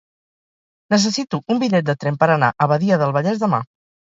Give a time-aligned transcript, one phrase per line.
[0.93, 3.65] Necessito un bitllet de tren per anar a Badia del Vallès demà.